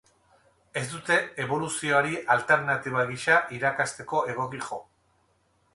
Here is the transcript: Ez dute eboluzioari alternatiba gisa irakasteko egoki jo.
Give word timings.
Ez 0.79 0.85
dute 0.93 1.17
eboluzioari 1.43 2.17
alternatiba 2.37 3.05
gisa 3.13 3.37
irakasteko 3.61 4.25
egoki 4.35 4.65
jo. 4.71 4.83